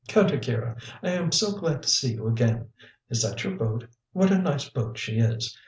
"Count 0.07 0.31
Akira. 0.31 0.75
I 1.03 1.09
am 1.11 1.31
so 1.31 1.51
glad 1.55 1.83
to 1.83 1.87
see 1.87 2.13
you 2.15 2.27
again. 2.27 2.69
Is 3.11 3.21
that 3.21 3.43
your 3.43 3.53
boat? 3.55 3.85
What 4.13 4.31
a 4.31 4.39
nice 4.39 4.67
boat 4.67 4.97
she 4.97 5.19
is. 5.19 5.55